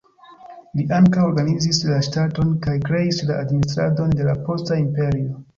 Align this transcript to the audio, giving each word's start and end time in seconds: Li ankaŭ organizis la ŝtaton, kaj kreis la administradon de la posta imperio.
Li 0.79 0.85
ankaŭ 0.99 1.25
organizis 1.31 1.81
la 1.91 1.99
ŝtaton, 2.09 2.55
kaj 2.65 2.75
kreis 2.89 3.23
la 3.31 3.39
administradon 3.45 4.19
de 4.21 4.29
la 4.31 4.37
posta 4.49 4.83
imperio. 4.87 5.41